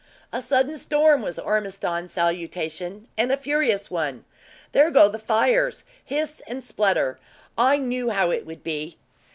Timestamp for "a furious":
3.31-3.91